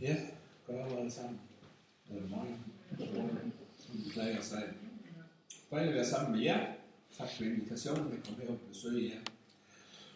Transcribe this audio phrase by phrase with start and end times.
[0.00, 0.16] Ja,
[0.66, 1.40] goddag alle sammen.
[2.10, 4.62] Eller morgen, som vi plejer at sige.
[5.70, 6.66] Dejligt at være sammen med jer.
[7.18, 9.20] Tak for invitationen, at komme her og besøge jer.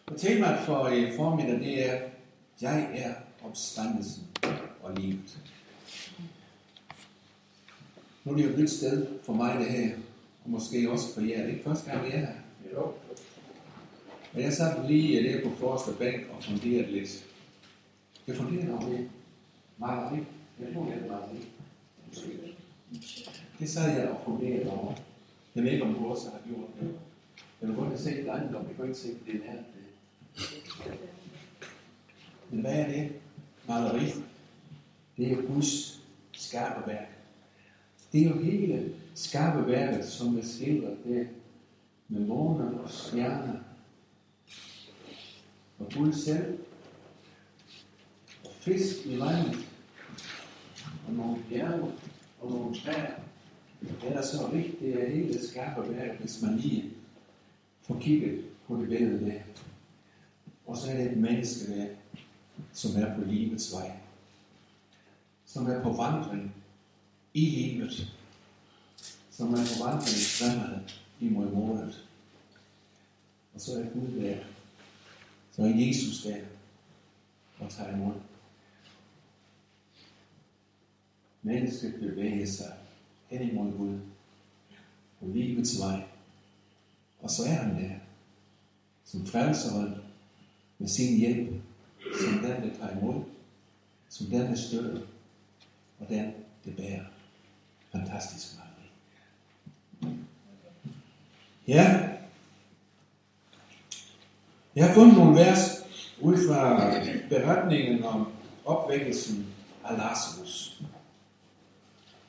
[0.05, 2.09] Og temaet for i formiddag, det er,
[2.61, 3.13] jeg er
[3.43, 4.23] opstandelsen
[4.81, 5.37] og livet.
[8.23, 9.95] Nu er det jo et nyt sted for mig det her,
[10.43, 11.37] og måske også for jer.
[11.37, 12.33] Det er ikke første gang, vi er her.
[12.73, 12.93] Jo.
[14.33, 17.25] Og jeg sad lige der på forreste bænk og funderede lidt.
[18.27, 19.09] Jeg funderede over det.
[19.77, 20.23] Maleri.
[20.59, 21.47] Jeg tror, det er maleri.
[23.59, 24.93] Det sad jeg og funderede over.
[25.55, 26.95] Jeg ved ikke, om du også har gjort det.
[27.61, 29.51] Jeg vil godt have set det andet, om jeg kan ikke se at det er
[29.51, 30.99] det.
[32.49, 33.11] Men hvad er det?
[33.67, 34.11] Maleri.
[35.17, 37.07] Det er Guds skarpe værk.
[38.11, 41.25] Det er jo hele skarpe værket, som er skildret der
[42.07, 43.59] med måner og stjerner
[45.79, 46.59] og Gud selv
[48.65, 49.67] fisk i vandet
[51.07, 51.91] og nogle bjerge
[52.41, 53.13] og nogle træer.
[53.81, 56.93] Det er så rigtigt, at hele skaber værk, hvis man lige
[57.81, 59.39] får kigget på det billede der.
[60.65, 61.87] Og så er det et menneske der,
[62.73, 63.91] som er på livets vej.
[65.45, 66.55] Som er på vandring
[67.33, 68.13] i livet.
[69.31, 70.79] Som er på vandring fremad
[71.19, 72.07] imod målet.
[73.53, 74.37] Og så er Gud der.
[75.51, 76.37] Så er Jesus der
[77.59, 78.13] og tager imod.
[81.45, 82.73] Mennesket bevæge sig
[83.27, 83.99] hen imod Gud
[85.19, 86.03] på livets vej.
[87.21, 87.95] Og så er han der,
[89.05, 89.95] som frelseren
[90.77, 91.49] med sin hjælp,
[92.21, 93.23] som den, der tager imod,
[94.09, 95.01] som den, der støtter,
[95.99, 96.33] og den,
[96.65, 97.05] der bærer.
[97.91, 98.69] Fantastisk meget.
[101.67, 102.09] Ja,
[104.75, 105.59] jeg har fundet nogle vers
[106.21, 106.89] ud fra
[107.29, 108.27] beretningen om
[108.65, 109.45] opvækkelsen
[109.83, 110.81] af Lazarus.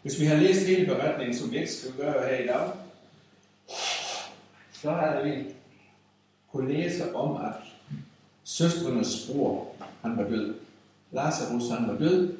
[0.06, 2.70] Hvis vi har læst hele beretningen, som vi ikke skal gøre her i dag,
[4.82, 5.44] så har vi
[6.52, 7.52] kunne læse om, at
[8.44, 10.54] søstrenes bror, han var død.
[11.12, 12.34] Lazarus, han var død.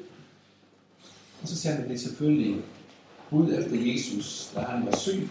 [1.41, 2.61] Og så sendte det selvfølgelig
[3.31, 5.29] ud efter Jesus, da han var syg,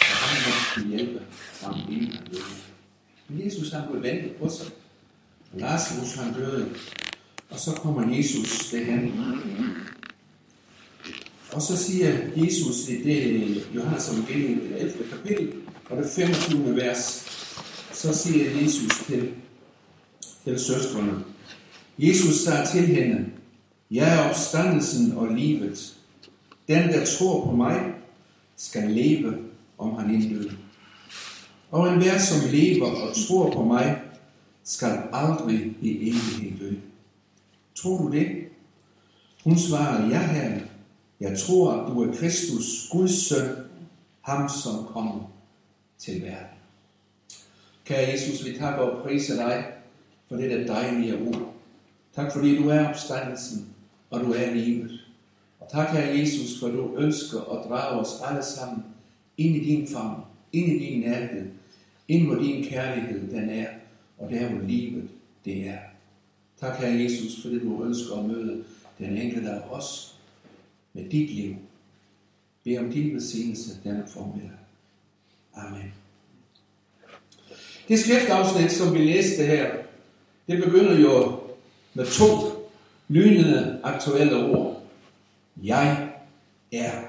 [0.00, 1.22] og han måtte hjælpe
[1.62, 2.42] ham inden han døde.
[3.28, 4.66] Men Jesus han blev ventet på sig.
[5.52, 6.68] Og Lazarus han døde.
[7.50, 9.27] Og så kommer Jesus derhen.
[11.58, 15.04] Og så siger Jesus i det Johannes evangeliet, det 11.
[15.10, 15.52] kapitel,
[15.90, 16.76] og det 25.
[16.76, 17.26] vers,
[17.92, 19.30] så siger Jesus til,
[20.44, 21.24] til søstrene,
[21.98, 23.26] Jesus sagde til hende,
[23.90, 25.96] jeg er opstandelsen og livet.
[26.68, 27.92] Den, der tror på mig,
[28.56, 29.34] skal leve,
[29.78, 30.50] om han ikke dør.
[31.70, 34.02] Og enhver, som lever og tror på mig,
[34.64, 36.74] skal aldrig i evighed dø.
[37.74, 38.28] Tror du det?
[39.44, 40.67] Hun svarer, ja herre,
[41.20, 43.56] jeg tror, at du er Kristus, Guds søn,
[44.22, 45.30] ham som kommer
[45.98, 46.58] til verden.
[47.84, 49.64] Kære Jesus, vi takker og priser dig
[50.28, 51.54] for det der dejlige ord.
[52.14, 53.66] Tak fordi du er opstandelsen,
[54.10, 55.00] og du er livet.
[55.60, 58.84] Og tak, Herre Jesus, for du ønsker at drage os alle sammen
[59.36, 60.20] ind i din favn,
[60.52, 61.46] ind i din nærhed,
[62.08, 63.66] ind hvor din kærlighed den er,
[64.18, 65.08] og der hvor livet
[65.44, 65.78] det er.
[66.60, 68.64] Tak, Herre Jesus, fordi du ønsker at møde
[68.98, 70.17] den enkelte af os
[70.92, 71.56] med dit liv.
[72.64, 74.58] Bed om din velsignelse denne formiddag.
[75.54, 75.92] Amen.
[77.88, 79.72] Det skriftafsnit, som vi læste her,
[80.48, 81.40] det begynder jo
[81.94, 82.26] med to
[83.08, 84.82] lynende aktuelle ord.
[85.62, 86.10] Jeg
[86.72, 87.02] er.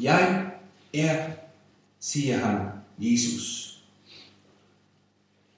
[0.00, 0.50] Jeg
[0.94, 1.30] er,
[2.00, 3.78] siger han, Jesus.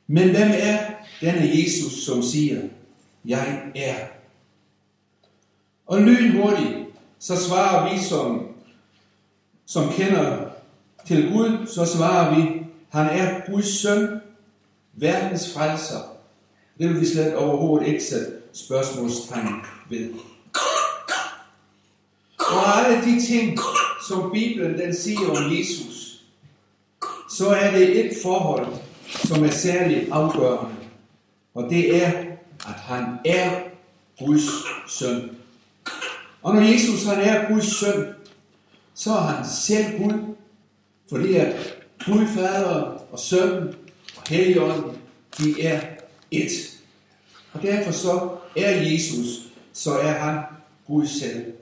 [0.06, 0.90] Men hvem er
[1.20, 2.68] denne Jesus, som siger,
[3.24, 4.19] jeg er?
[5.90, 6.86] Og lynhurtigt,
[7.18, 8.48] så svarer vi, som,
[9.66, 10.46] som kender
[11.06, 14.20] til Gud, så svarer vi, han er Guds søn,
[14.92, 15.98] verdens frelser.
[16.78, 19.54] Det vil vi slet overhovedet ikke sætte spørgsmålstegn
[19.88, 20.10] ved.
[22.38, 23.58] Og alle de ting,
[24.08, 26.24] som Bibelen den siger om Jesus,
[27.30, 28.66] så er det et forhold,
[29.06, 30.74] som er særligt afgørende.
[31.54, 32.10] Og det er,
[32.66, 33.60] at han er
[34.18, 34.50] Guds
[34.88, 35.39] søn.
[36.42, 38.06] Og når Jesus han er Guds søn,
[38.94, 40.34] så er han selv Gud,
[41.08, 41.76] fordi at
[42.06, 43.74] Gud Fader og Sønnen
[44.16, 44.98] og Helligånden,
[45.38, 45.80] de er
[46.30, 46.50] et.
[47.52, 49.26] Og derfor så er Jesus,
[49.72, 50.42] så er han
[50.86, 51.52] Gud selv.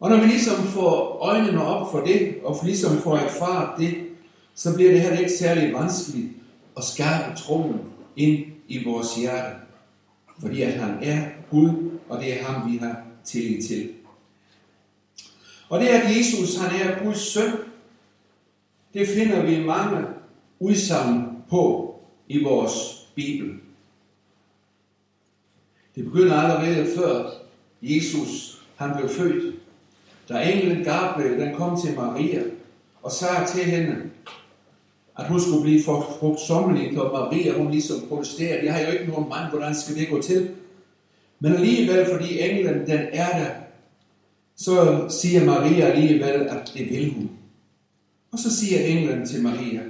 [0.00, 3.94] Og når vi ligesom får øjnene op for det, og ligesom får erfaret det,
[4.54, 6.32] så bliver det her ikke særlig vanskeligt
[6.76, 7.80] at skabe troen
[8.16, 9.56] ind i vores hjerte.
[10.42, 13.90] Fordi at han er Gud, og det er ham, vi har tillid til.
[15.68, 17.52] Og det at Jesus han er Guds søn,
[18.94, 20.06] det finder vi mange
[20.58, 21.94] udsagn på
[22.28, 23.50] i vores Bibel.
[25.94, 27.30] Det begynder allerede før
[27.82, 29.54] Jesus han blev født.
[30.28, 32.42] Da englen Gabriel den kom til Maria
[33.02, 34.10] og sagde til hende,
[35.18, 38.64] at hun skulle blive for frugtsommelig, og Maria hun ligesom protesterede.
[38.64, 40.50] Jeg har jo ikke nogen mand, hvordan skal det gå til?
[41.40, 43.50] Men alligevel, fordi englen den er der,
[44.56, 47.30] så siger Maria alligevel, at det vil hun.
[48.32, 49.80] Og så siger englen til Maria,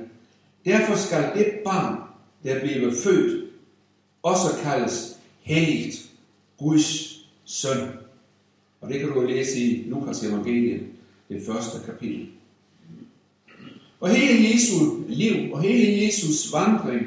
[0.64, 1.98] derfor skal det barn,
[2.44, 3.44] der bliver født,
[4.22, 6.10] også kaldes helligt
[6.58, 7.88] Guds søn.
[8.80, 10.82] Og det kan du læse i Lukas evangeliet,
[11.28, 12.28] det første kapitel.
[14.02, 14.74] Og hele Jesu
[15.08, 17.06] liv og hele Jesus vandring,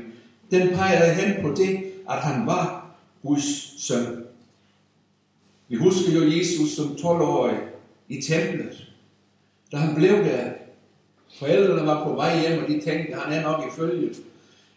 [0.51, 4.23] den pegede hen på det, at han var Guds søn.
[5.67, 7.57] Vi husker jo Jesus som 12-årig
[8.09, 8.87] i templet.
[9.71, 10.51] Da han blev der,
[11.39, 14.13] forældrene var på vej hjem, og de tænkte, at han er nok i følge.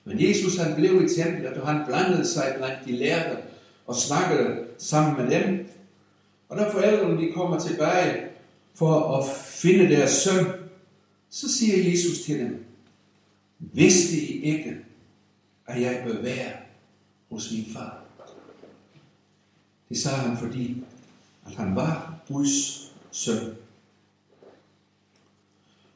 [0.05, 3.37] Men Jesus han blev i templet, og han blandede sig blandt de lærte
[3.87, 5.69] og snakkede sammen med dem.
[6.49, 8.17] Og da forældrene de kommer tilbage
[8.75, 10.47] for at finde deres søn,
[11.31, 12.65] så siger Jesus til dem,
[13.59, 14.77] vidste I ikke,
[15.67, 16.53] at jeg bør være
[17.31, 18.03] hos min far?
[19.89, 20.85] Det sagde han, fordi
[21.47, 23.55] at han var Guds søn.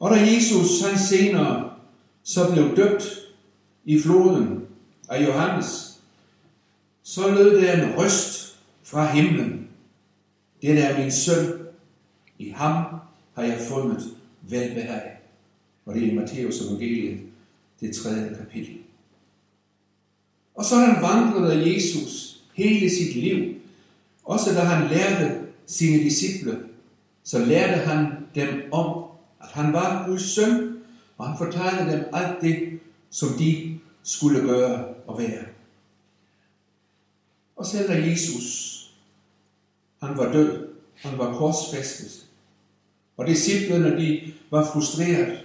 [0.01, 1.73] Og da Jesus han senere
[2.23, 3.05] så blev døbt
[3.85, 4.67] i floden
[5.09, 6.01] af Johannes,
[7.03, 9.69] så lød der en røst fra himlen.
[10.63, 11.67] Det er min søn.
[12.39, 12.85] I ham
[13.35, 14.03] har jeg fundet
[14.43, 15.12] velbehag.
[15.85, 17.21] Og det er i Matteus evangeliet,
[17.81, 18.79] det tredje kapitel.
[20.55, 23.55] Og sådan vandrede Jesus hele sit liv.
[24.25, 26.59] Også da han lærte sine disciple,
[27.25, 29.05] så lærte han dem om,
[29.41, 30.79] at han var Guds søn,
[31.19, 32.81] og han fortalte dem alt det,
[33.11, 35.45] som de skulle gøre og være.
[37.57, 38.79] Og selv da Jesus,
[40.03, 42.27] han var død, han var korsfæstet,
[43.17, 45.42] og disciplene, de var frustreret.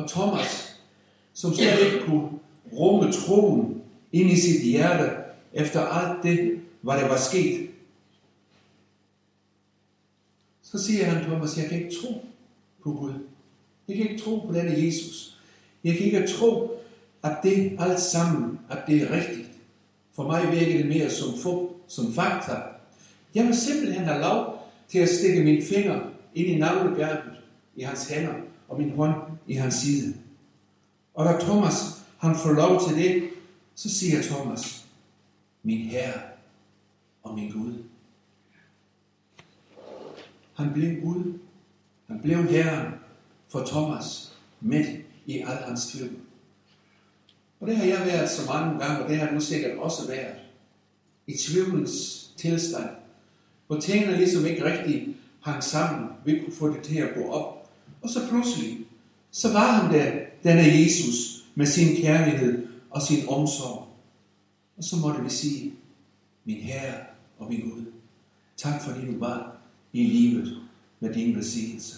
[0.00, 0.76] Og Thomas,
[1.34, 2.28] som slet ikke kunne
[2.72, 3.82] rumme troen
[4.12, 5.10] ind i sit hjerte,
[5.52, 7.70] efter alt det, hvad der var sket,
[10.62, 12.24] så siger han Thomas, jeg kan ikke tro
[12.82, 13.12] på Gud.
[13.88, 15.38] Jeg kan ikke tro på denne Jesus.
[15.84, 16.80] Jeg kan ikke tro,
[17.22, 19.48] at det alt sammen, at det er rigtigt.
[20.12, 22.52] For mig virker det mere som fup, som fakta.
[23.34, 26.00] Jeg vil simpelthen have lov til at stikke min finger
[26.34, 27.22] ind i navlebjerget
[27.76, 28.34] i hans hænder
[28.70, 29.14] og min hånd
[29.46, 30.14] i hans side.
[31.14, 33.30] Og da Thomas han får lov til det,
[33.74, 34.86] så siger Thomas,
[35.62, 36.20] min Herre
[37.22, 37.74] og min Gud.
[40.54, 41.38] Han blev Gud.
[42.06, 42.94] Han blev Herren
[43.48, 44.86] for Thomas midt
[45.26, 46.16] i al hans tvivl.
[47.60, 50.36] Og det har jeg været så mange gange, og det har nu sikkert også været.
[51.26, 52.88] I tvivlens tilstand,
[53.66, 56.08] hvor tingene ligesom ikke rigtig hang sammen.
[56.24, 57.59] Vi kunne få det til at gå op.
[58.10, 58.86] Og så pludselig,
[59.30, 63.88] så var han der, denne Jesus, med sin kærlighed og sin omsorg.
[64.76, 65.74] Og så måtte vi sige,
[66.44, 67.04] min Herre
[67.38, 67.84] og min Gud,
[68.56, 69.56] tak fordi du var
[69.92, 70.62] i livet
[71.00, 71.96] med din velsignelse.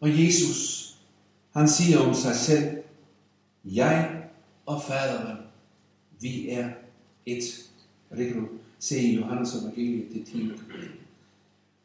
[0.00, 0.90] Og Jesus,
[1.52, 2.82] han siger om sig selv,
[3.64, 4.24] jeg
[4.66, 5.36] og faderen,
[6.20, 6.70] vi er
[7.26, 7.70] et.
[8.10, 10.32] Og det kan du se i Johannes evangeliet, det 10.
[10.32, 11.03] kapitel.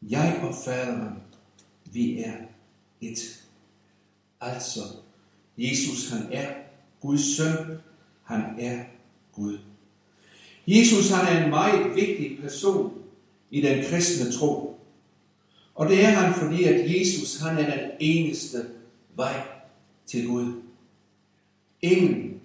[0.08, 1.14] Jeg og faderen,
[1.92, 2.36] vi er
[3.00, 3.46] et.
[4.40, 4.80] Altså,
[5.58, 6.46] Jesus han er
[7.00, 7.78] Guds søn,
[8.22, 8.84] han er
[9.32, 9.58] Gud.
[10.66, 12.92] Jesus han er en meget vigtig person
[13.50, 14.80] i den kristne tro.
[15.74, 18.58] Og det er han, fordi at Jesus han er den eneste
[19.16, 19.42] vej
[20.06, 20.62] til Gud.
[21.82, 22.40] Ingen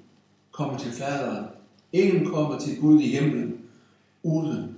[0.51, 1.45] kommer til faderen.
[1.93, 3.59] Ingen kommer til Gud i himlen
[4.23, 4.77] uden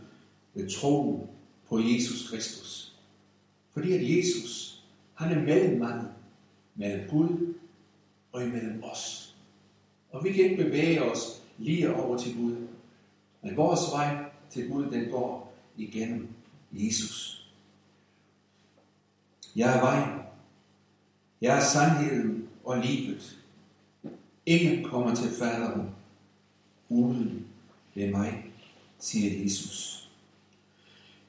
[0.54, 1.28] ved troen
[1.70, 2.96] på Jesus Kristus.
[3.74, 4.84] Fordi at Jesus,
[5.14, 6.08] han er mellemmanden
[6.76, 7.54] mellem Gud
[8.32, 9.36] og imellem os.
[10.12, 12.68] Og vi kan ikke bevæge os lige over til Gud.
[13.42, 16.28] Men vores vej til Gud, den går igennem
[16.72, 17.48] Jesus.
[19.56, 20.20] Jeg er vejen.
[21.42, 23.38] Jeg er sandheden og livet.
[24.46, 25.90] Ingen kommer til faderen
[26.90, 27.48] uden
[27.96, 28.46] ved mig,
[29.00, 29.97] siger Jesus.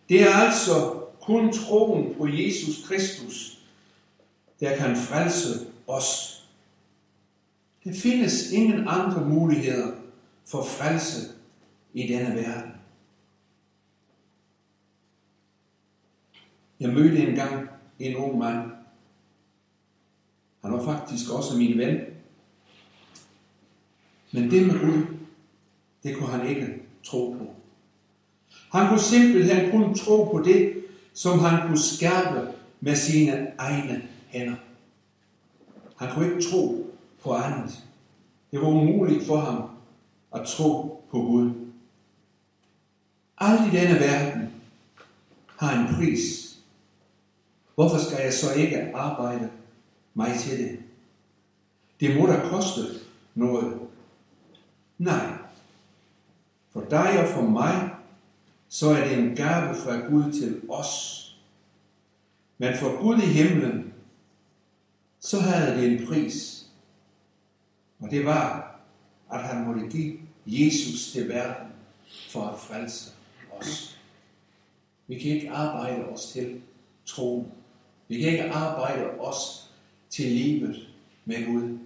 [0.08, 3.58] Det er altså kun troen på Jesus Kristus,
[4.60, 6.34] der kan frelse os.
[7.84, 9.92] Der findes ingen andre muligheder
[10.44, 11.34] for frelse
[11.94, 12.72] i denne verden.
[16.80, 18.70] Jeg mødte engang en ung mand.
[20.62, 22.00] Han var faktisk også min ven.
[24.32, 25.16] Men det med Gud,
[26.02, 27.57] det kunne han ikke tro på.
[28.72, 30.84] Han kunne simpelthen kun tro på det,
[31.14, 32.48] som han kunne skabe
[32.80, 34.56] med sine egne hænder.
[35.96, 36.86] Han kunne ikke tro
[37.22, 37.84] på andet.
[38.50, 39.70] Det var umuligt for ham
[40.34, 41.50] at tro på Gud.
[43.38, 44.52] Alt i denne verden
[45.58, 46.56] har en pris.
[47.74, 49.50] Hvorfor skal jeg så ikke arbejde
[50.14, 50.78] mig til det?
[52.00, 52.80] Det må da koste
[53.34, 53.78] noget.
[54.98, 55.32] Nej.
[56.72, 57.90] For dig og for mig,
[58.68, 61.24] så er det en gave fra Gud til os.
[62.58, 63.94] Men for Gud i himlen,
[65.20, 66.66] så havde det en pris.
[68.00, 68.74] Og det var,
[69.32, 71.66] at han måtte give Jesus til verden
[72.30, 73.10] for at frelse
[73.50, 73.98] os.
[75.06, 76.60] Vi kan ikke arbejde os til
[77.06, 77.50] tro.
[78.08, 79.70] Vi kan ikke arbejde os
[80.10, 80.88] til livet
[81.24, 81.78] med Gud.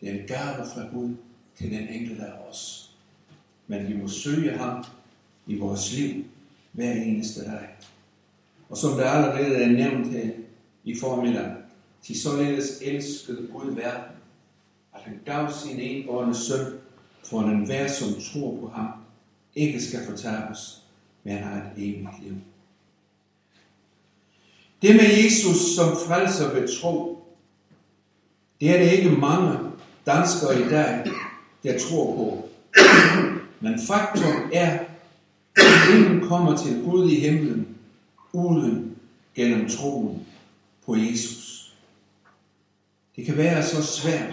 [0.00, 1.14] Det er en gave fra Gud
[1.56, 2.90] til den enkelte af os.
[3.66, 4.84] Men vi må søge ham
[5.46, 6.24] i vores liv
[6.72, 7.68] hver eneste dag.
[8.68, 10.30] Og som der allerede er nævnt her
[10.84, 11.52] i formiddag,
[12.02, 14.16] til således elskede Gud verden,
[14.94, 16.66] at han gav sin enbårne søn,
[17.24, 18.88] for en enhver, som tror på ham,
[19.54, 20.82] ikke skal fortabes,
[21.24, 22.34] men har et evigt liv.
[24.82, 27.24] Det med Jesus som frelser ved tro,
[28.60, 29.58] det er det ikke mange
[30.06, 31.10] danskere i dag,
[31.62, 32.48] der tror på.
[33.60, 34.78] Men faktum er,
[35.94, 37.78] ingen kommer til Gud i himlen
[38.32, 38.96] uden
[39.34, 40.26] gennem troen
[40.86, 41.72] på Jesus.
[43.16, 44.32] Det kan være så svært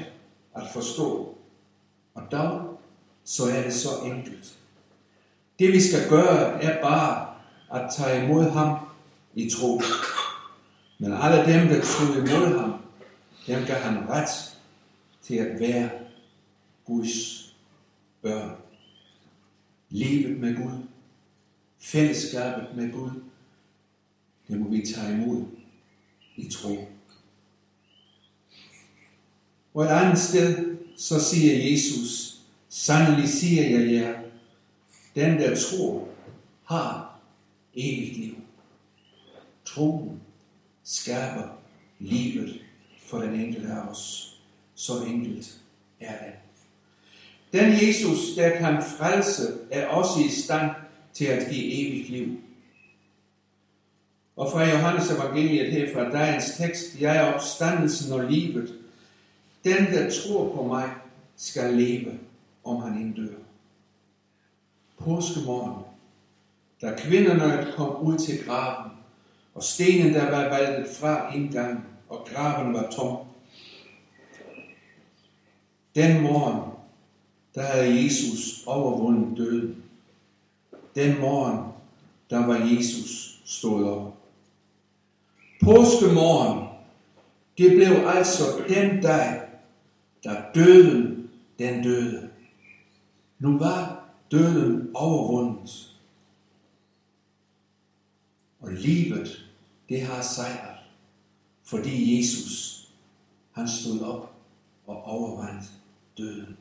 [0.56, 1.38] at forstå,
[2.14, 2.80] og dog
[3.24, 4.58] så er det så enkelt.
[5.60, 7.28] Det vi skal gøre er bare
[7.74, 8.78] at tage imod ham
[9.36, 9.82] i tro.
[11.00, 12.74] Men alle dem, der tog imod ham,
[13.48, 14.30] dem gav han ret
[15.22, 15.90] til at være
[16.86, 17.46] Guds
[18.22, 18.52] børn.
[19.90, 20.87] Livet med Gud,
[21.80, 23.12] fællesskabet med Gud,
[24.48, 25.46] det må vi tage imod
[26.36, 26.88] i tro.
[29.74, 32.38] Og et andet sted, så siger Jesus,
[32.70, 34.22] sandelig siger jeg jer,
[35.16, 36.08] den der tror,
[36.64, 37.20] har
[37.76, 38.36] evigt liv.
[39.66, 40.22] Troen
[40.84, 41.58] skaber
[42.00, 42.62] livet
[43.06, 44.34] for den enkelte af os.
[44.76, 45.60] Så enkelt
[46.00, 46.34] er det.
[47.52, 50.72] Den Jesus, der kan frelse, er også i stand
[51.18, 52.40] til at give evigt liv.
[54.36, 58.76] Og fra Johannes evangeliet her fra dagens tekst, jeg er opstandelsen og livet.
[59.64, 60.90] Den, der tror på mig,
[61.36, 62.20] skal leve,
[62.64, 63.38] om han inddør.
[64.98, 65.84] Påskemorgen,
[66.82, 68.92] da kvinderne kom ud til graven,
[69.56, 73.18] og stenen der var valgt fra indgangen, og graven var tom.
[75.96, 76.72] Den morgen,
[77.56, 79.87] der havde Jesus overvundet døden.
[80.98, 81.74] Den morgen,
[82.30, 84.18] der var Jesus stået op.
[85.64, 86.68] Påskemorgen,
[87.58, 89.42] det blev altså den dag,
[90.24, 92.30] da døden den døde.
[93.40, 95.98] Nu var døden overvundet.
[98.60, 99.50] Og livet,
[99.90, 100.78] det har sejret,
[101.64, 102.88] fordi Jesus,
[103.52, 104.36] han stod op
[104.88, 105.66] og overvandt
[106.18, 106.58] døden.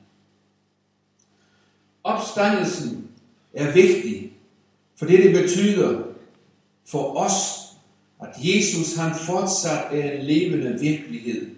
[2.05, 3.11] Opstandelsen
[3.57, 4.33] er vigtig,
[4.97, 6.03] for det det betyder
[6.87, 7.67] for os
[8.23, 11.51] at Jesus han fortsat er en levende virkelighed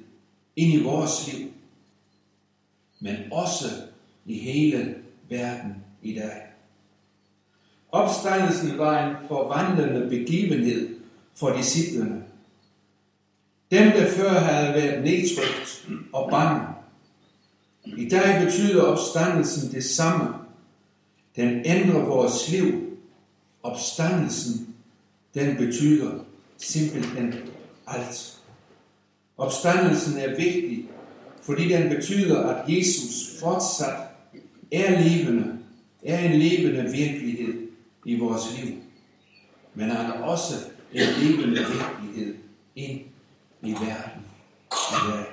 [0.56, 1.48] ind i vores liv,
[3.00, 3.66] men også
[4.26, 4.94] i hele
[5.28, 6.42] verden i dag.
[7.92, 10.96] Opstandelsen var en forvandlende begivenhed
[11.34, 12.24] for disciplene.
[13.70, 16.66] Dem, der før havde været nedtrykt og bange.
[17.84, 20.34] I dag betyder opstandelsen det samme.
[21.36, 22.98] Den ændrer vores liv.
[23.62, 24.74] Opstandelsen,
[25.34, 26.10] den betyder
[26.58, 27.34] simpelthen
[27.86, 28.38] alt.
[29.36, 30.88] Opstandelsen er vigtig,
[31.42, 33.96] fordi den betyder, at Jesus fortsat
[34.72, 35.58] er levende,
[36.02, 37.68] er en levende virkelighed
[38.04, 38.74] i vores liv.
[39.74, 40.54] Men han er også
[40.92, 42.34] en levende virkelighed
[42.76, 43.00] ind
[43.62, 44.22] i verden
[44.70, 45.24] i dag.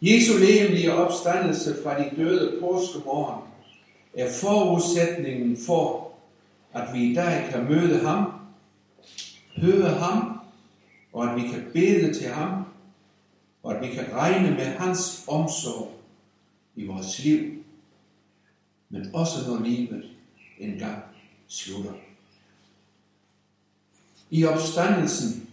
[0.00, 3.42] Jesu levendige opstandelse fra de døde påskemorgen
[4.16, 6.12] er forudsætningen for,
[6.72, 8.32] at vi i dag kan møde ham
[9.56, 10.40] høre ham,
[11.12, 12.64] og at vi kan bede til ham,
[13.62, 16.00] og at vi kan regne med hans omsorg
[16.74, 17.52] i vores liv.
[18.88, 20.04] men også når livet
[20.58, 21.02] engang
[21.48, 21.92] slutter.
[24.30, 25.50] I opstandelsen,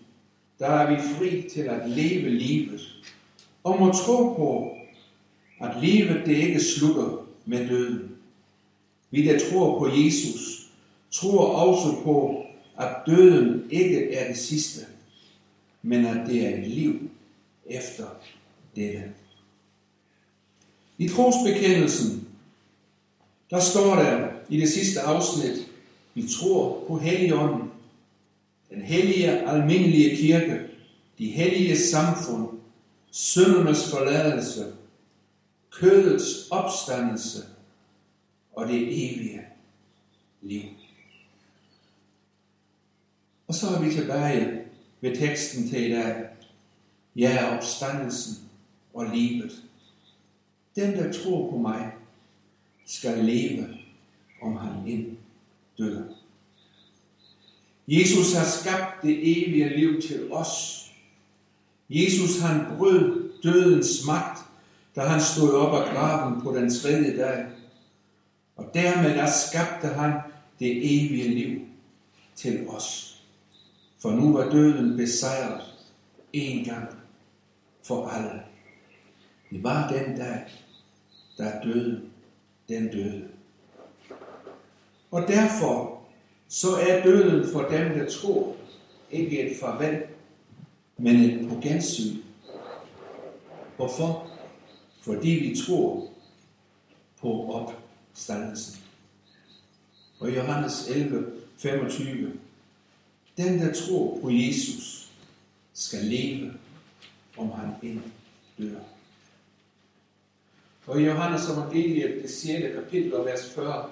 [0.60, 3.04] der er vi fri til at leve livet,
[3.64, 4.78] og må tro på,
[5.60, 8.13] at livet det ikke slutter med døden.
[9.14, 10.68] Vi der tror på Jesus,
[11.12, 12.44] tror også på,
[12.80, 14.86] at døden ikke er det sidste,
[15.82, 17.10] men at det er et liv
[17.66, 18.06] efter
[18.76, 19.04] dette.
[20.98, 22.28] I trosbekendelsen,
[23.50, 25.68] der står der i det sidste afsnit,
[26.14, 27.72] vi tror på Helligånden,
[28.70, 30.60] den hellige almindelige kirke,
[31.18, 32.48] de hellige samfund,
[33.12, 34.74] syndernes forladelse,
[35.72, 37.53] kødets opstandelse
[38.54, 39.42] og det evige
[40.42, 40.64] liv.
[43.48, 44.62] Og så er vi tilbage
[45.02, 46.26] ved teksten til i dag.
[47.16, 48.36] Jeg er opstandelsen
[48.94, 49.64] og livet.
[50.76, 51.92] Den, der tror på mig,
[52.86, 53.68] skal leve,
[54.42, 55.18] om han ind
[55.78, 56.04] dør.
[57.88, 60.84] Jesus har skabt det evige liv til os.
[61.90, 64.40] Jesus han brød dødens magt,
[64.96, 67.46] da han stod op af graven på den tredje dag.
[68.56, 70.12] Og dermed der skabte han
[70.60, 71.62] det evige liv
[72.36, 73.20] til os.
[74.00, 75.62] For nu var døden besejret
[76.34, 76.90] en gang
[77.84, 78.42] for alle.
[79.50, 80.42] Det var den dag,
[81.38, 82.02] der døde,
[82.68, 83.28] den døde.
[85.12, 86.02] Og derfor
[86.48, 88.56] så er døden for dem, der tror,
[89.12, 90.04] ikke et farvel,
[90.98, 92.18] men et på gensyn.
[93.76, 94.28] Hvorfor?
[95.02, 96.08] Fordi vi tror
[97.22, 97.56] på
[98.14, 98.82] standelsen.
[100.20, 102.34] Og Johannes 11, 25.
[103.38, 105.12] Den, der tror på Jesus,
[105.74, 106.54] skal leve,
[107.38, 108.02] om han end
[108.58, 108.80] dør.
[110.88, 112.76] Og i Johannes evangeliet, det 6.
[112.76, 113.92] kapitel, vers 40,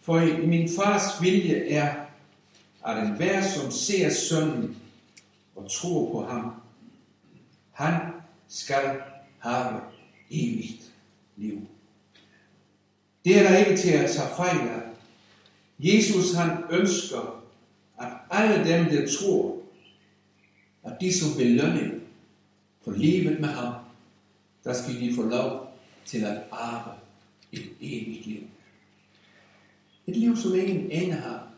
[0.00, 1.94] for i min fars vilje er,
[2.86, 4.76] at enhver, som ser sønnen
[5.56, 6.52] og tror på ham,
[7.72, 8.00] han
[8.48, 9.00] skal
[9.38, 9.80] have
[10.30, 10.92] evigt
[11.36, 11.60] liv.
[13.24, 14.82] Det er der ikke til at tage fejl af.
[15.78, 17.44] Jesus han ønsker,
[18.00, 19.62] at alle dem, der tror,
[20.82, 22.02] at de som belønning
[22.84, 23.74] for livet med ham,
[24.64, 26.94] der skal de få lov til at arve
[27.52, 28.42] et evigt liv.
[30.06, 31.48] Et liv, som ingen ende har.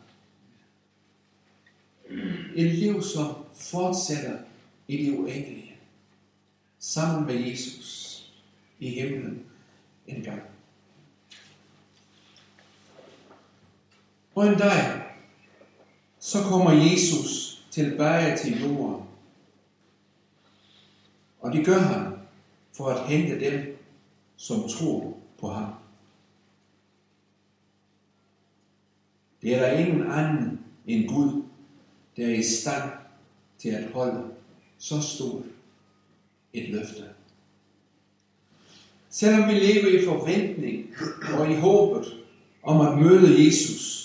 [2.55, 4.37] Et liv, som fortsætter
[4.87, 5.75] i det uendelige.
[6.79, 8.19] Sammen med Jesus
[8.79, 9.45] i himlen
[10.07, 10.52] en gang.
[14.35, 15.01] Og en dag,
[16.19, 19.03] så kommer Jesus tilbage til jorden.
[21.39, 22.13] Og det gør han
[22.73, 23.77] for at hente dem,
[24.37, 25.73] som tror på ham.
[29.41, 31.43] Det er der ingen anden end Gud,
[32.17, 32.91] der er i stand
[33.57, 34.23] til at holde
[34.77, 35.43] så stort
[36.53, 37.03] et løfte.
[39.09, 40.85] Selvom vi lever i forventning
[41.33, 42.23] og i håbet
[42.63, 44.02] om at møde Jesus,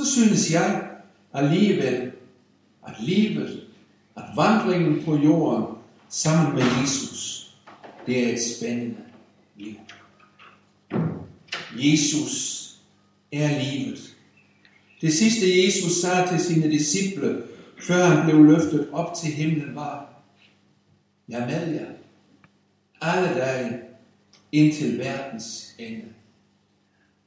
[0.00, 0.90] så synes jeg
[1.32, 2.12] alligevel,
[2.86, 3.66] at livet,
[4.16, 5.76] at vandringen på jorden
[6.08, 7.50] sammen med Jesus,
[8.06, 8.96] det er et spændende
[9.56, 9.74] liv.
[11.72, 12.66] Jesus
[13.32, 14.16] er livet.
[15.00, 17.42] Det sidste Jesus sagde til sine disciple,
[17.82, 20.12] før han blev løftet op til himlen, var,
[21.28, 21.86] Jeg med jer
[23.00, 23.80] alle dage
[24.52, 26.04] indtil verdens ende.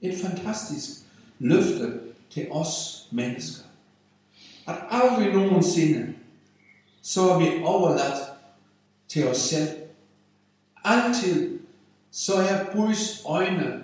[0.01, 0.89] Et fantastisk
[1.39, 1.99] løfte
[2.33, 3.63] til os mennesker.
[4.67, 6.15] At aldrig nogensinde,
[7.01, 8.19] så er vi overladt
[9.07, 9.69] til os selv.
[10.83, 11.59] Altid,
[12.11, 13.83] så er Guds øjne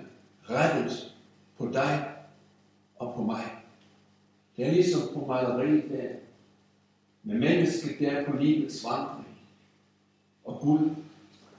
[0.50, 1.14] rettet
[1.58, 2.14] på dig
[2.96, 3.44] og på mig.
[4.56, 6.08] Det er ligesom på maleriet der,
[7.22, 9.28] med mennesket der på livets vandring.
[10.44, 10.90] Og Gud,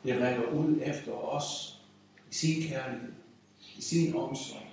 [0.03, 1.79] det rækker ud efter os
[2.31, 3.11] i sin kærlighed,
[3.77, 4.70] i sin omsorg,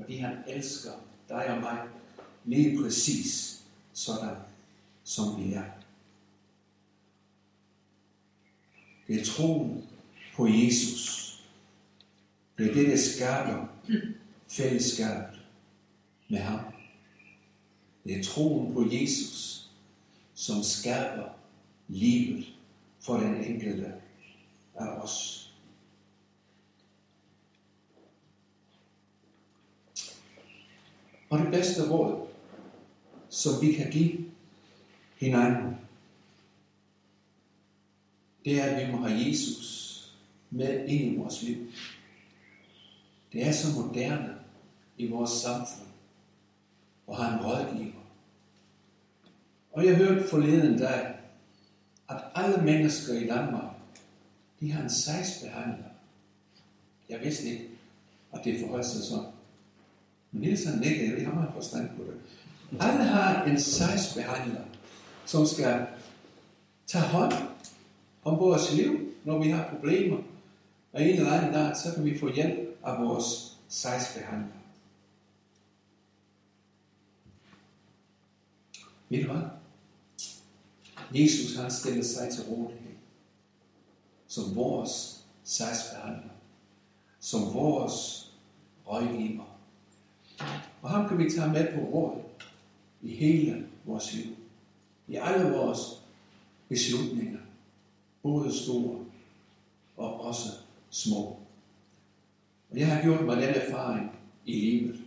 [0.00, 0.90] fordi han elsker
[1.28, 1.88] dig og mig
[2.44, 4.36] lige præcis sådan,
[5.04, 5.64] som vi er.
[9.06, 9.88] Det er troen
[10.36, 11.26] på Jesus.
[12.58, 13.66] Det er det, der skaber
[14.48, 15.40] fællesskabet
[16.28, 16.60] med ham.
[18.04, 19.70] Det er troen på Jesus,
[20.34, 21.28] som skaber
[21.88, 22.46] livet
[23.00, 23.92] for den enkelte
[24.74, 25.39] af os.
[31.30, 32.26] Og det bedste råd,
[33.28, 34.24] som vi kan give
[35.16, 35.76] hinanden,
[38.44, 39.70] det er, at vi må have Jesus
[40.50, 41.72] med ind i vores liv.
[43.32, 44.34] Det er så moderne
[44.96, 45.88] i vores samfund
[47.08, 48.00] at have en rådgiver.
[49.72, 51.14] Og jeg hørte forleden dag,
[52.08, 53.74] at alle mennesker i Danmark,
[54.60, 55.90] de har en sejsbehandler.
[57.08, 57.68] Jeg vidste ikke,
[58.32, 59.39] at det forholdt sig sådan.
[60.32, 62.20] Men han nikker, jeg har meget forstand på det.
[62.80, 64.60] Alle har en sagsbehandler,
[65.26, 65.86] som skal
[66.86, 67.32] tage hånd
[68.24, 70.18] om vores liv, når vi har problemer.
[70.92, 74.56] Og en eller anden dag, så kan vi få hjælp af vores sagsbehandler.
[79.08, 79.42] Ved du hvad?
[81.14, 82.90] Jesus han stiller sig til rådighed
[84.30, 86.30] som vores sagsbehandler,
[87.20, 88.30] som vores
[88.86, 89.49] rådgiver.
[90.82, 92.22] Og ham kan vi tage med på råd
[93.02, 94.36] i hele vores liv.
[95.08, 95.78] I alle vores
[96.68, 97.38] beslutninger,
[98.22, 99.04] både store
[99.96, 100.48] og også
[100.90, 101.36] små.
[102.70, 104.12] Og jeg har gjort mig den erfaring
[104.46, 105.00] i livet,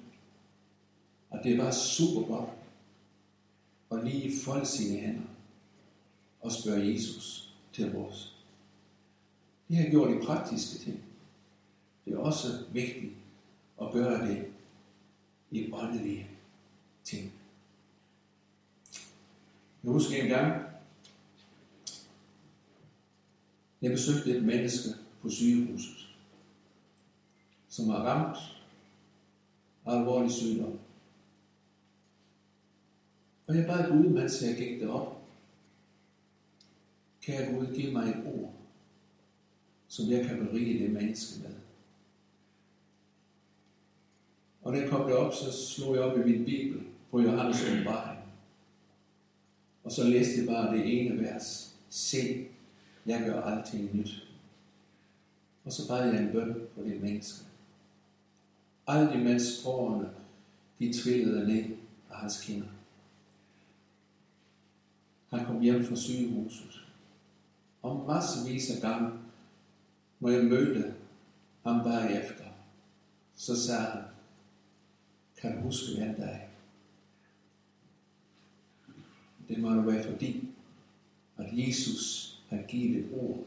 [1.32, 2.50] at det var super godt
[3.92, 5.28] at lige folde sine hænder
[6.42, 8.36] og spørge Jesus til vores.
[9.68, 11.04] Det har gjort de praktiske ting.
[12.06, 13.14] Det er også vigtigt
[13.82, 14.53] at gøre det
[15.54, 16.28] i åndelige
[17.04, 17.34] ting.
[19.84, 20.64] Jeg husker en gang,
[23.82, 24.90] jeg besøgte et menneske
[25.22, 26.08] på sygehuset,
[27.70, 28.38] som var ramt
[29.86, 30.80] af alvorlig sygdom.
[33.48, 35.22] Og jeg bad Gud, mens jeg gik derop,
[37.22, 38.54] kære Gud, give mig et ord,
[39.88, 41.63] som jeg kan berige det menneske med.
[44.64, 48.20] Og da jeg kom derop, så slog jeg op i min bibel på Johannes åbenbaring.
[49.84, 51.76] Og så læste jeg bare det ene vers.
[51.90, 52.48] Se,
[53.06, 54.28] jeg gør alting nyt.
[55.66, 57.46] Og så bad jeg en bøn for de mennesker.
[58.88, 60.10] Alt imens tårerne,
[60.80, 61.64] de trillede ned
[62.12, 62.68] af hans kinder.
[65.30, 66.84] Han kom hjem fra sygehuset.
[67.82, 69.12] Og massevis af gange,
[70.20, 70.94] når jeg mødte
[71.64, 72.44] ham bagefter,
[73.36, 74.02] så sagde han,
[75.44, 76.40] kan du huske hvem der er.
[79.48, 80.50] Det må det være fordi,
[81.38, 83.44] at Jesus har givet et ord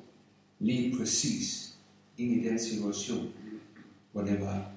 [0.59, 1.78] lige præcis
[2.18, 3.32] ind i den situation,
[4.12, 4.72] hvor det var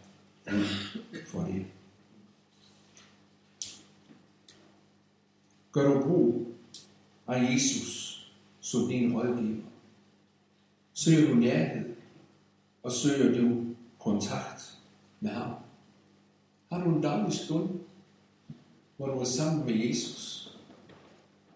[1.28, 1.66] for det.
[5.72, 6.48] Gør du brug
[7.28, 8.16] af Jesus
[8.60, 9.64] som din rådgiver?
[10.94, 11.96] Søger du nærhed,
[12.84, 13.66] og søger du
[14.00, 14.78] kontakt
[15.20, 15.69] med ham?
[16.70, 17.80] Har du en daglig stund,
[18.98, 20.46] hvor du er sammen med Jesus?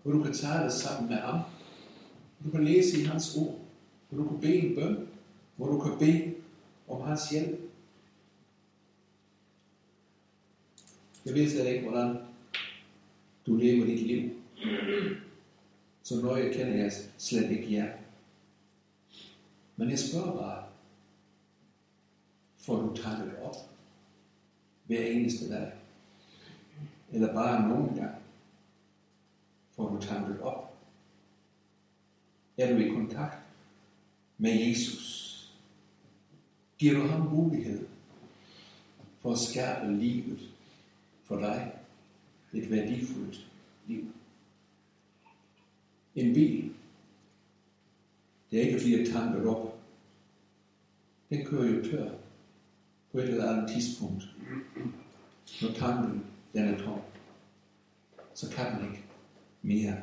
[0.04, 1.40] Hvor du kan tage dig sammen med ham?
[2.38, 3.60] Hvor du kan læse i hans ord?
[4.10, 5.08] Hvor du kan bede en bøn?
[5.56, 6.34] Hvor du kan bede
[6.88, 7.60] om hans hjælp?
[11.26, 12.18] Jeg ved slet ikke, hvordan
[13.46, 14.30] du lever dit liv.
[16.04, 17.94] Så nøje kender jeg slet ikke jer.
[19.76, 20.64] Men jeg spørger bare,
[22.58, 23.73] får du takket op
[24.86, 25.72] hver eneste dag?
[27.12, 28.16] Eller bare nogle gange?
[29.76, 30.78] Får du tanket op?
[32.58, 33.38] Er du i kontakt
[34.38, 35.14] med Jesus?
[36.78, 37.88] Giver du ham mulighed
[39.20, 40.40] for at skabe livet
[41.24, 41.72] for dig?
[42.54, 43.48] Et værdifuldt
[43.88, 44.06] liv.
[46.16, 46.74] En bil,
[48.52, 49.80] det er ikke fordi jeg tanket op.
[51.30, 52.12] Den kører jo tør
[53.14, 54.24] på et eller andet tidspunkt.
[55.62, 57.00] Når tanken den er tom,
[58.34, 59.04] så kan den ikke
[59.62, 59.98] mere.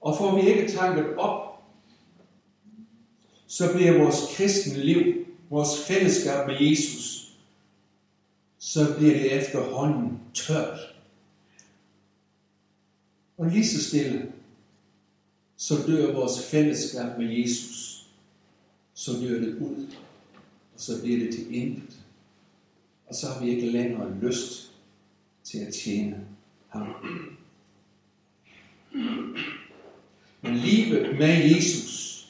[0.00, 1.62] Og får vi ikke tanket op,
[3.46, 7.36] så bliver vores kristne liv, vores fællesskab med Jesus,
[8.58, 10.78] så bliver det efterhånden tørt.
[13.38, 14.32] Og lige så stille,
[15.56, 18.06] så dør vores fællesskab med Jesus.
[18.94, 19.86] Så dør det ud,
[20.76, 22.00] og så bliver det til intet.
[23.06, 24.72] Og så har vi ikke længere lyst
[25.44, 26.24] til at tjene
[26.68, 26.86] ham.
[30.42, 32.28] Men livet med Jesus,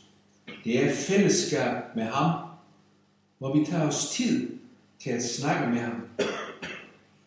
[0.65, 2.49] det er fællesskab med ham,
[3.39, 4.51] hvor vi tager os tid
[4.99, 6.09] til at snakke med ham,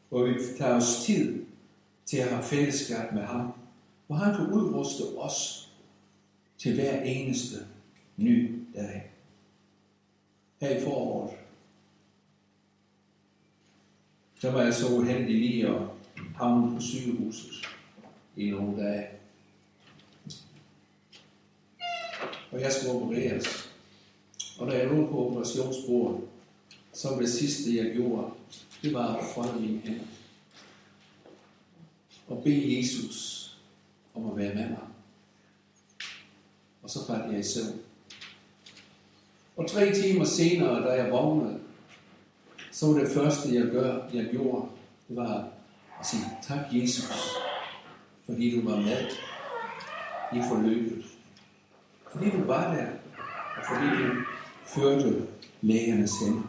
[0.10, 1.46] hvor vi tager os tid
[2.06, 3.54] til at have fællesskab med ham,
[4.08, 5.70] hvor han kan udruste os
[6.58, 7.56] til hver eneste
[8.18, 9.12] ny dag.
[10.60, 11.38] Her i foråret,
[14.42, 15.82] der var jeg så uheldig lige at
[16.36, 17.52] havne på sygehuset
[18.36, 19.08] i nogle dage.
[22.52, 23.70] Og jeg skulle opereres.
[24.60, 26.28] Og da jeg lå på operationsbordet,
[26.94, 28.32] så var det sidste, jeg gjorde,
[28.82, 30.06] det var at folde mine hænder.
[32.28, 33.50] Og bede Jesus
[34.16, 34.88] om at være med mig.
[36.82, 37.80] Og så faldt jeg i søvn.
[39.60, 41.60] Og tre timer senere, da jeg vågnede,
[42.72, 44.70] så var det første, jeg, gør, jeg gjorde,
[45.08, 45.48] det var
[46.00, 47.34] at sige tak Jesus,
[48.26, 49.06] fordi du var med
[50.34, 51.06] i forløbet.
[52.12, 52.88] Fordi du var der,
[53.58, 54.14] og fordi du
[54.66, 55.28] førte
[55.62, 56.42] lægernes hænder.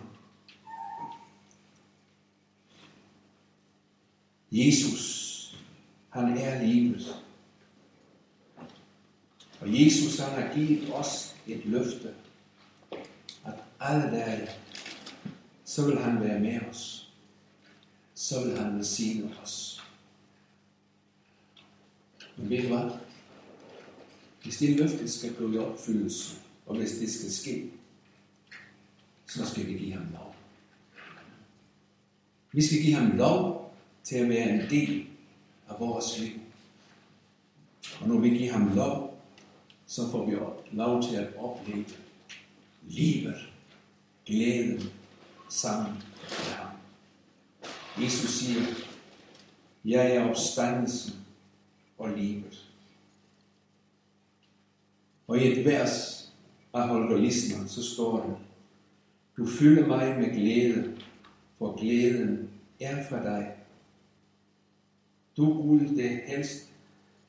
[4.53, 5.57] Jesus,
[6.11, 7.17] han er livet.
[9.61, 12.15] Og Jesus han har givet os et løfte,
[13.81, 14.49] alle dage,
[15.65, 17.13] så vil han være med os.
[18.15, 19.85] Så vil han velsigne os.
[22.37, 22.91] Men ved du hvad?
[24.43, 27.71] Hvis det løfte skal gå i opfyldelse, og hvis det skal ske,
[29.27, 30.35] så skal vi give ham lov.
[32.53, 35.07] Vi skal give ham lov til at være en del
[35.69, 36.41] af vores liv.
[38.01, 39.23] Og når vi giver ham lov,
[39.87, 40.37] så får vi
[40.73, 41.85] lov til at opleve
[42.83, 43.50] livet,
[44.31, 44.83] glæden
[45.49, 46.77] sammen med ham.
[48.03, 48.61] Jesus siger,
[49.85, 51.15] jeg er opstandelsen
[51.99, 52.71] og livet.
[55.27, 56.27] Og i et vers
[56.75, 58.41] af Holger Lisner, så står der,
[59.37, 60.97] du fylder mig med glæde,
[61.59, 63.57] for glæden er fra dig.
[65.37, 66.73] Du Gud det helst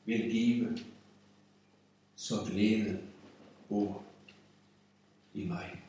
[0.04, 0.78] vil give,
[2.16, 2.98] så glæde
[3.68, 4.02] bor
[5.34, 5.81] i mig.